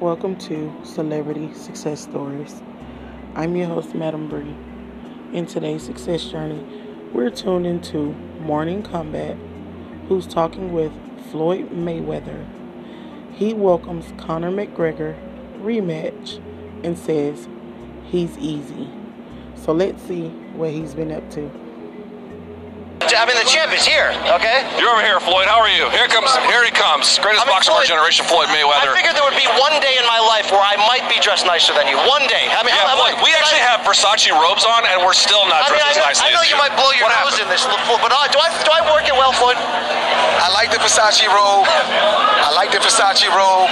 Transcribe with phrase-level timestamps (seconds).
[0.00, 2.62] Welcome to Celebrity Success Stories.
[3.34, 4.54] I'm your host, Madam Bree.
[5.36, 6.64] In today's success journey,
[7.12, 9.36] we're tuned into Morning Kombat,
[10.06, 10.92] who's talking with
[11.32, 12.46] Floyd Mayweather.
[13.32, 15.18] He welcomes Conor McGregor
[15.60, 16.40] rematch
[16.84, 17.48] and says
[18.04, 18.88] he's easy.
[19.56, 21.50] So let's see what he's been up to.
[23.16, 24.68] I mean, the champ is here, okay?
[24.76, 25.48] You're over here, Floyd.
[25.48, 25.88] How are you?
[25.88, 27.08] Here comes, here he comes.
[27.24, 28.92] Greatest I mean, boxer of our generation, Floyd Mayweather.
[28.92, 31.48] I figured there would be one day in my life where I might be dressed
[31.48, 31.96] nicer than you.
[32.04, 32.52] One day.
[32.52, 35.48] I mean, yeah, how, Floyd, how, we actually have Versace robes on, and we're still
[35.48, 37.40] not dressed I know, as nicely I know as you might blow your What nose
[37.40, 37.48] happened?
[37.48, 39.56] in this, but uh, do I do I work it well, Floyd?
[39.56, 41.66] I like the Versace robe.
[41.66, 43.68] I like the Versace robe.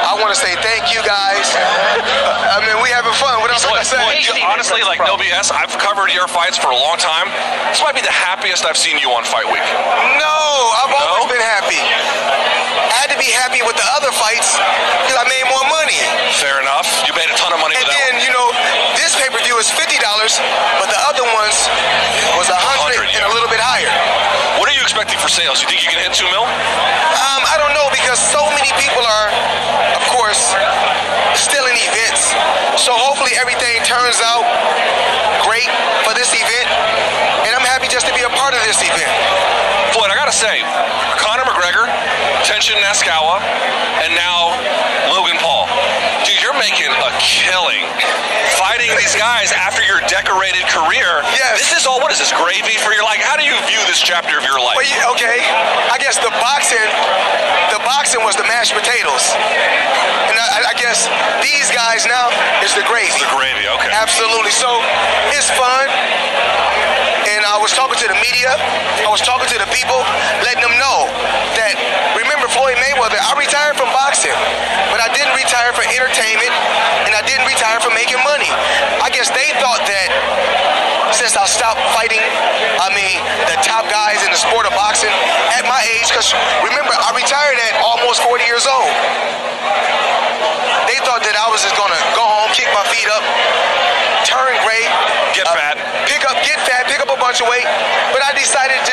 [0.00, 1.54] I want to say thank you guys.
[2.54, 3.38] I mean, we having fun.
[3.44, 4.26] What else can I Floyd, say?
[4.26, 7.30] Floyd, honestly, like no BS, I've covered your fights for a long time.
[7.70, 9.64] This might be the happiest I've seen you on Fight Week.
[10.20, 10.36] No,
[10.84, 11.80] I've always been happy.
[11.80, 14.52] I had to be happy with the other fights
[15.06, 15.96] because I made more money.
[16.36, 16.84] Fair enough.
[17.08, 18.26] You made a ton of money And then, one.
[18.26, 18.46] you know,
[19.00, 19.96] this pay-per-view is $50,
[20.76, 21.56] but the other ones
[22.36, 23.88] was 100 100, and a little bit higher.
[24.60, 25.64] What are you expecting for sales?
[25.64, 26.44] You think you can hit two mil?
[26.44, 29.28] Um, I don't know because so many people are,
[29.96, 30.52] of course,
[31.38, 32.34] still in events.
[32.76, 34.44] So hopefully everything turns out
[35.48, 35.68] great
[36.04, 36.68] for this event.
[37.46, 38.29] And I'm happy just to be a
[38.70, 39.10] this event.
[39.90, 40.62] Floyd, I gotta say,
[41.18, 41.90] Conor McGregor,
[42.46, 43.42] Tenshin Nasukawa,
[44.06, 44.54] and now
[45.10, 45.66] Logan Paul.
[46.30, 47.88] You're making a killing
[48.60, 51.24] fighting these guys after your decorated career.
[51.32, 51.56] Yes.
[51.56, 53.96] This is all, what is this, gravy for your, like, how do you view this
[53.96, 54.76] chapter of your life?
[54.76, 55.40] Well, yeah, okay.
[55.88, 56.84] I guess the boxing,
[57.72, 59.32] the boxing was the mashed potatoes.
[60.28, 61.08] And I, I guess
[61.40, 62.28] these guys now
[62.60, 63.16] is the gravy.
[63.16, 63.88] The gravy, okay.
[63.96, 64.52] Absolutely.
[64.52, 64.68] So
[65.32, 65.88] it's fun.
[67.32, 68.52] And I was talking to the media.
[69.00, 69.96] I was talking to the people,
[70.44, 71.08] letting them know
[71.56, 71.74] that
[72.18, 74.34] remember Floyd Mayweather, I retired from boxing,
[74.92, 76.52] but I didn't retire for entertainment
[77.06, 78.50] and I didn't retire for making money.
[79.00, 80.08] I guess they thought that
[81.14, 82.22] since I stopped fighting,
[82.78, 83.18] I mean,
[83.50, 85.10] the top guys in the sport of boxing
[85.54, 88.92] at my age, because remember, I retired at almost 40 years old.
[90.84, 93.24] They thought that I was just gonna go home, kick my feet up,
[94.28, 94.84] turn gray,
[95.32, 95.80] Get uh, fat.
[96.04, 97.64] pick up, get fat, pick up a bunch of weight.
[98.12, 98.84] But I decided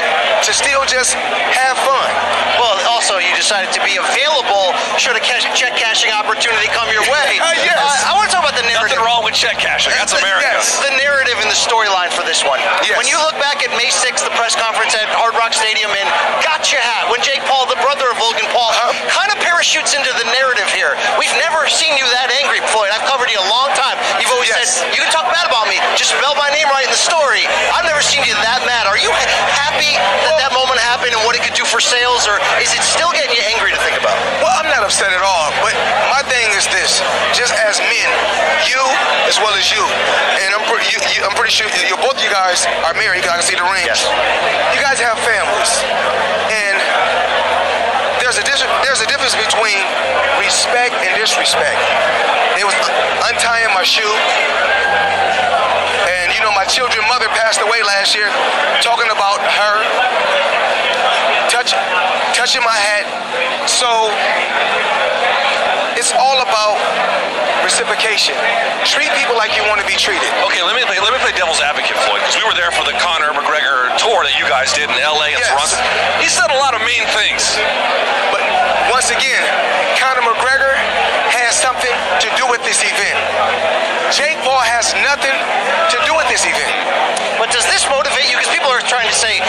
[0.47, 2.08] to, to still just have fun.
[2.56, 7.03] Well, also you decided to be available should a cash, check cashing opportunity come your
[7.03, 7.35] way.
[7.38, 7.75] Uh, yes.
[7.75, 8.96] Uh, I want to talk about the narrative.
[8.97, 9.91] Nothing wrong with check cashing.
[10.00, 10.47] That's Uh, America.
[10.56, 10.80] yes.
[10.80, 12.63] The narrative and the storyline for this one.
[12.88, 12.96] Yes.
[12.96, 16.08] When you look back at May 6th, the press conference at Hard Rock Stadium in
[16.41, 18.96] Gotcha Hat, when Jake Paul, the brother of Logan Paul, Uh-huh.
[19.11, 20.96] kind of parachutes into the narrative here.
[21.20, 22.90] We've never seen you that angry, Floyd.
[22.96, 24.00] I've covered you a long time.
[24.23, 24.79] You've always Yes.
[24.82, 27.43] said, you can talk bad about me, just spell my name right in the story.
[27.76, 28.88] I've never seen you that mad.
[28.88, 29.93] Are you happy
[31.78, 34.18] for sales, or is it still getting you angry to think about?
[34.41, 35.53] Well, I'm not upset at all.
[35.62, 35.78] But
[36.09, 37.06] my thing is this:
[37.38, 38.09] just as men,
[38.66, 38.82] you
[39.29, 39.78] as well as you,
[40.41, 43.29] and I'm pretty, you, you, I'm pretty sure you, both of you guys are married.
[43.29, 43.85] I can see the rings.
[43.94, 44.09] Yes.
[44.74, 45.70] You guys have families,
[46.50, 46.82] and
[48.26, 48.44] there's a
[48.82, 49.78] there's a difference between
[50.41, 51.78] respect and disrespect.
[52.58, 52.74] It was
[53.29, 54.18] untying my shoe.
[56.09, 58.34] And you know, my children's mother passed away last year.
[58.82, 59.77] Talking about her,
[61.67, 61.75] touch,
[62.35, 63.05] touching my hat.
[63.67, 63.87] So
[65.99, 66.79] it's all about
[67.67, 68.31] reciprocation.
[68.87, 70.29] Treat people like you want to be treated.
[70.47, 72.87] Okay, let me play, let me play devil's advocate, Floyd, because we were there for
[72.87, 75.35] the Conor McGregor tour that you guys did in L.A.
[75.35, 75.52] and Yes.
[75.52, 75.75] Toronto.
[76.23, 77.43] He said a lot of mean things.
[78.31, 78.46] But
[78.87, 79.43] once again,
[79.99, 80.72] Conor McGregor
[81.35, 81.91] has something
[82.23, 83.19] to do with this event.
[84.16, 85.35] Jake Paul has nothing
[85.91, 86.72] to do with this event.
[87.35, 88.40] But does this motivate you?
[88.40, 89.43] Because people are trying to say,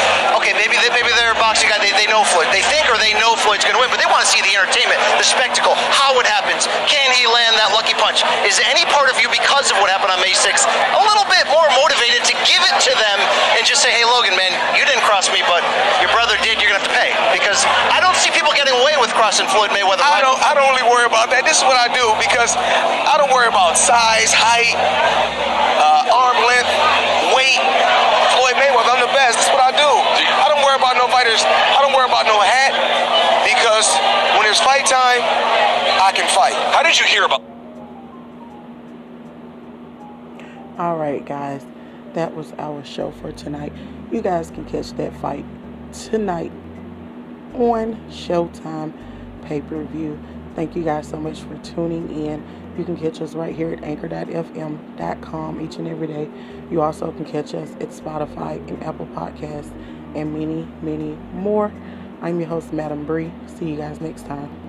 [3.89, 6.69] Floyd's win, but they want to see the entertainment, the spectacle, how it happens.
[6.89, 8.21] Can he land that lucky punch?
[8.45, 11.49] Is any part of you, because of what happened on May 6th, a little bit
[11.49, 13.19] more motivated to give it to them
[13.57, 15.65] and just say, hey, Logan, man, you didn't cross me, but
[16.05, 17.15] your brother did, you're going to have to pay?
[17.33, 20.05] Because I don't see people getting away with crossing Floyd Mayweather.
[20.05, 21.45] I don't I don't really worry about that.
[21.45, 24.75] This is what I do because I don't worry about size, height,
[25.79, 26.71] uh, arm length,
[27.35, 27.63] weight.
[28.39, 29.39] Floyd Mayweather, I'm the best.
[29.39, 29.91] That's what I do.
[29.91, 31.43] I don't worry about no fighters.
[31.43, 32.57] I don't worry about no hat because when
[34.59, 35.21] it's fight time,
[36.03, 36.55] I can fight.
[36.75, 37.43] How did you hear about?
[40.79, 41.65] All right, guys,
[42.15, 43.73] that was our show for tonight.
[44.11, 45.45] You guys can catch that fight
[45.93, 46.53] tonight
[47.55, 48.93] on Showtime
[49.43, 50.19] pay per view.
[50.55, 52.45] Thank you guys so much for tuning in.
[52.77, 56.29] You can catch us right here at anchor.fm.com each and every day.
[56.71, 59.73] You also can catch us at Spotify and Apple Podcasts
[60.17, 61.73] and many, many more.
[62.21, 63.31] I'm your host, Madam Bree.
[63.47, 64.68] See you guys next time.